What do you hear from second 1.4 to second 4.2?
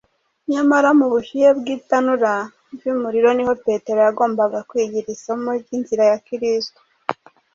bw’itanura ry’umuriro niho petero